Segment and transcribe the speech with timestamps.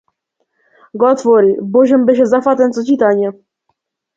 [1.03, 3.35] Го отвори, божем беше зафатен со читање.